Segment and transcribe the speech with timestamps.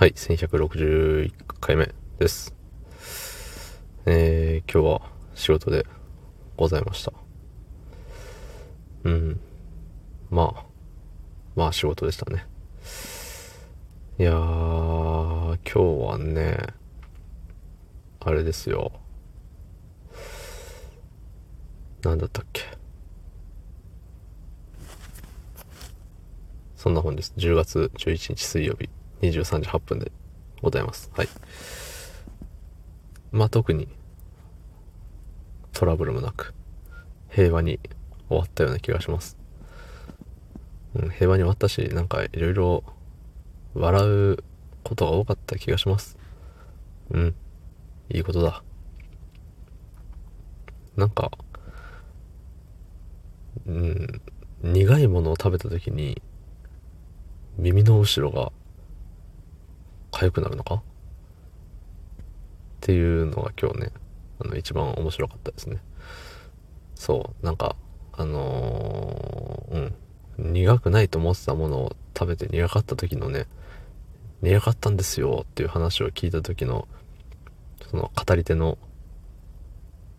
[0.00, 1.30] はい、1161
[1.60, 2.54] 回目です。
[4.06, 5.84] えー、今日は仕事で
[6.56, 7.12] ございました。
[9.04, 9.40] うん。
[10.30, 10.64] まあ、
[11.54, 12.46] まあ仕事でしたね。
[14.18, 16.56] いやー、今日はね、
[18.20, 18.92] あれですよ。
[22.00, 22.62] なんだったっけ。
[26.74, 27.34] そんな本です。
[27.36, 28.88] 10月11日水曜日。
[29.22, 30.10] 23時8分で
[30.62, 31.10] ございます。
[31.14, 31.28] はい。
[33.32, 33.88] まあ、特に
[35.72, 36.54] トラブルもなく
[37.28, 37.78] 平和に
[38.28, 39.36] 終わったような気がします。
[40.94, 42.84] うん、平和に終わったし、なんかいろいろ
[43.74, 44.44] 笑う
[44.82, 46.18] ことが多かった気がします。
[47.10, 47.34] うん。
[48.10, 48.62] いいことだ。
[50.96, 51.30] なんか、
[53.66, 54.20] うん、
[54.62, 56.20] 苦いものを食べた時に
[57.56, 58.52] 耳の後ろが
[60.20, 60.74] 痒くなるのか？
[60.76, 60.80] っ
[62.80, 63.92] ていうのが今日ね、
[64.40, 65.78] あの、一番面白かったですね。
[66.94, 67.76] そう、なんか、
[68.12, 69.92] あのー、
[70.38, 73.46] うん、苦くないと思ってたものを食べて苦かった時のね、
[74.42, 76.88] 苦かったんですよっていう話を聞いた時の、
[77.90, 78.78] その語り手の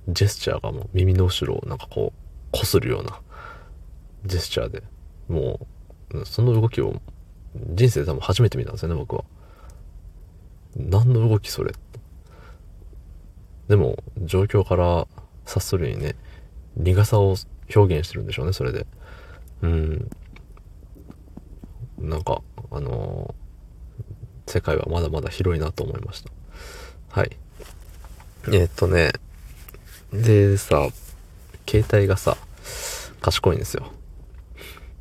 [0.07, 2.19] ジェスチャーがもう耳の後ろをなんかこう、
[2.51, 3.19] こするような
[4.25, 4.83] ジェスチャーで、
[5.27, 5.67] も
[6.13, 7.01] う、その動きを
[7.55, 9.23] 人生で多分初めて見たんですよね、僕は。
[10.75, 11.73] 何の動きそれ？
[13.67, 15.07] でも、状況から
[15.45, 16.15] 察するにね、
[16.75, 17.35] 苦さを
[17.73, 18.85] 表現してるんでしょうね、それで。
[19.61, 20.09] うん。
[21.99, 26.31] なんか、あのー、世界はまだまだ広いなと思いました。
[27.09, 27.37] はい。
[28.47, 29.11] えー、っとね、
[30.11, 30.89] でさ、
[31.69, 32.37] 携帯がさ、
[33.21, 33.91] 賢いんですよ。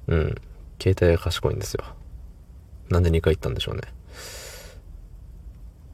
[0.09, 0.35] うん。
[0.81, 1.85] 携帯が賢いんですよ。
[2.91, 3.83] なんで2回言ったんでしょうね。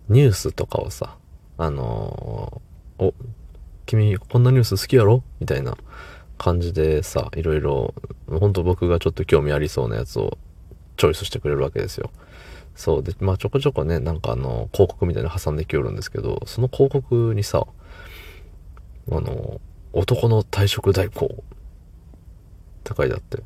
[0.08, 1.16] ニュースとかをさ、
[1.58, 3.14] あのー、お、
[3.86, 5.22] 君こんなニュース好きやろ？
[5.40, 5.76] みたいな
[6.38, 7.94] 感じでさ、いろいろ、
[8.28, 10.38] ほんと僕がちょっと興味ありそうなやつを
[10.96, 12.10] チョイスしてくれるわけですよ。
[12.74, 13.02] そう。
[13.02, 17.66] で、まあちょこちょこね、なんかあの、広告みたいなの挟んできよるんですけど、その広告にさ、
[19.10, 19.60] あの、
[19.92, 21.28] 男の退職代行っ
[22.84, 23.42] て書いてあって、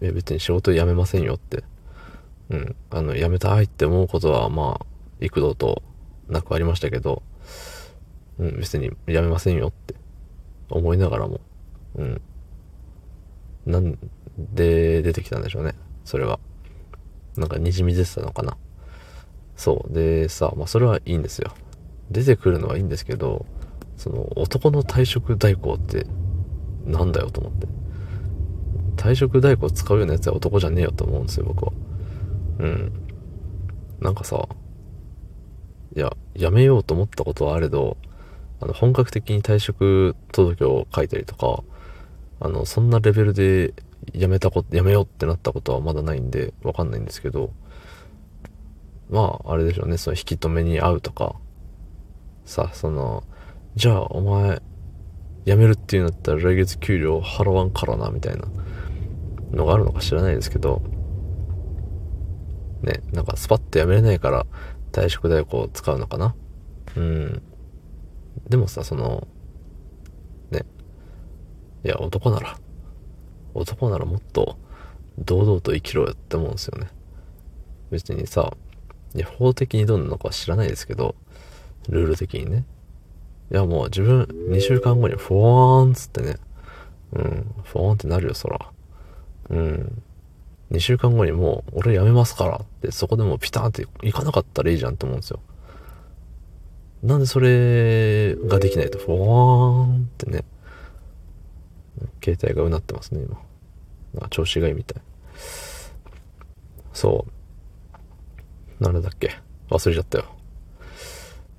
[0.00, 1.62] え、別に仕事辞めませんよって
[2.50, 4.86] うん、あの、やめたいって思うことは、まあ、
[5.20, 5.82] 幾度と
[6.28, 7.22] なくありましたけど、
[8.38, 9.94] うん、別にやめませんよって
[10.68, 11.40] 思いながらも、
[11.94, 12.20] うん。
[13.66, 13.98] なん
[14.38, 15.74] で出てきたんでしょうね、
[16.04, 16.40] それは。
[17.36, 18.56] なんか滲み出てたのかな。
[19.56, 19.92] そう。
[19.92, 21.52] で、さ、まあそれはいいんですよ。
[22.10, 23.46] 出てくるのはいいんですけど、
[23.96, 26.06] その男の退職代行って
[26.86, 27.68] なんだよと思って。
[28.96, 31.72] 退職代行使うようなやつは男じゃねえよと思うんですよ、僕は。
[32.60, 32.92] うん。
[34.00, 34.48] なんかさ、
[35.96, 37.96] いや、やめようと思ったことはあれど、
[38.60, 41.62] あの、本格的に退職届を書いたりとか、
[42.40, 43.74] あの、そんなレベルで
[44.12, 47.52] やめたこと、やめようってなったことはまだないんで、わかんないんですけど、
[49.08, 51.34] まあ、あれでしょうね、その引き止めに会うとか、
[52.44, 53.24] さ、その、
[53.74, 54.60] じゃあ、お前、
[55.46, 58.44] 辞めるっていうんだったら来月給料払わんからな、みたいな
[59.52, 60.82] のがあるのか知らないですけど、
[62.82, 64.46] ね、なんかスパッとやめれないから
[64.92, 66.34] 退職代行を使うのかな？
[66.96, 67.42] うん。
[68.48, 69.26] でもさ、その、
[70.50, 70.64] ね、
[71.84, 72.58] いや、男なら、
[73.54, 74.58] 男ならもっと
[75.18, 76.88] 堂々と生きろよって思うんですよね。
[77.90, 78.56] 別にさ、
[79.38, 81.16] 法的にどうなのか知らないですけど、
[81.88, 82.64] ルール的にね。
[83.52, 86.36] いや、もう自分2週間後にフォーンっつってね、
[87.12, 88.58] うん、フォーンってなるよ、そら。
[89.50, 90.02] うん。
[90.70, 95.40] 2週間後にもう、俺辞めますからって、そこでもうピターンって行かなかったらいいじゃんって思うんですよ。
[97.02, 99.20] なんでそれができないと、フォー
[99.84, 100.44] ンってね、
[102.22, 103.38] 携帯がうなってますね、今。
[104.14, 105.02] なんか調子がいいみたい。
[106.92, 107.26] そ
[108.80, 108.82] う。
[108.82, 109.38] なんだっけ
[109.70, 110.24] 忘れちゃったよ。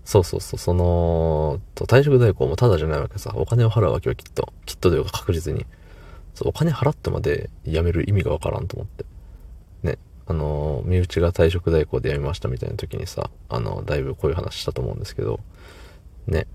[0.05, 3.31] そうそうそう、その、と退職代行もただじゃないわけさ。
[3.35, 4.51] お金を払うわけよ、きっと。
[4.65, 5.65] きっとというか確実に。
[6.41, 9.05] そう、お金払ってまで辞める意味がわからんと思って。
[9.83, 9.99] ね。
[10.25, 15.39] あの、身内が退職代行で辞めましたみたいな時にさ、あの、だいぶこういう話したと思うんですけど、
[16.25, 16.47] ね。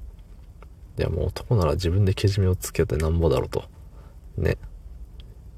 [0.99, 3.65] いや、もう男なら自分でけじめをつけてなんぼだろうと。
[4.37, 4.59] ね。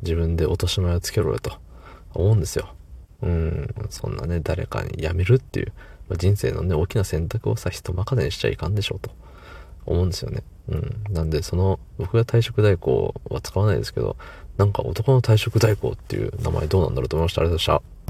[0.02, 1.52] 自分で落とし前をつけろよと
[2.12, 2.74] 思うんですよ。
[3.22, 5.72] うん、そんなね、誰かに辞めるっていう、
[6.10, 9.10] ま人生のね、大きな選択をさ、人任せにしちゃいかんでしょうと
[9.86, 10.42] 思うんですよね。
[10.68, 11.02] うん。
[11.10, 14.16] なんで、その、僕が退職代行は使わないですけど、
[14.56, 17.40] なんか男の退職代行っていう名前どうなんだろうと思いました？
[17.42, 17.97] ありがとうございました。